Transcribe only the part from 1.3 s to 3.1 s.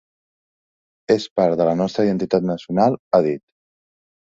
part de la nostra identitat nacional,